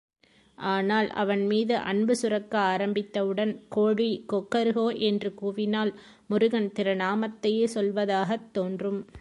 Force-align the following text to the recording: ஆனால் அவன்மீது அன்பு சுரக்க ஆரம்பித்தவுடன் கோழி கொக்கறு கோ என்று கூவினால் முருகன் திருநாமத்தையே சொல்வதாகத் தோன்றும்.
ஆனால் 0.57 1.09
அவன்மீது 1.13 1.75
அன்பு 1.83 2.15
சுரக்க 2.15 2.57
ஆரம்பித்தவுடன் 2.71 3.65
கோழி 3.69 4.09
கொக்கறு 4.33 4.73
கோ 4.73 4.85
என்று 5.03 5.33
கூவினால் 5.41 5.91
முருகன் 6.27 6.71
திருநாமத்தையே 6.79 7.67
சொல்வதாகத் 7.75 8.51
தோன்றும். 8.51 9.01